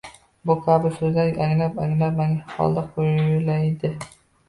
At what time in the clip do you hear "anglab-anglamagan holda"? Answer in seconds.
1.49-2.89